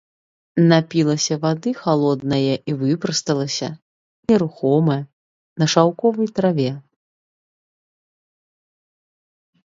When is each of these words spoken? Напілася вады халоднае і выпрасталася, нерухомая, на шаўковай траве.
Напілася 0.71 1.35
вады 1.43 1.69
халоднае 1.81 2.53
і 2.73 2.75
выпрасталася, 2.81 3.67
нерухомая, 4.33 4.97
на 5.63 5.69
шаўковай 5.75 6.33
траве. 6.41 6.67